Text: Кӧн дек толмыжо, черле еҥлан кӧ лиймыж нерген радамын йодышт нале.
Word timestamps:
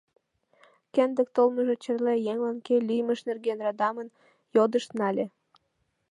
Кӧн 0.93 1.09
дек 1.17 1.29
толмыжо, 1.35 1.75
черле 1.83 2.13
еҥлан 2.31 2.57
кӧ 2.65 2.75
лиймыж 2.87 3.19
нерген 3.27 3.59
радамын 3.65 4.07
йодышт 4.55 4.89
нале. 4.99 5.25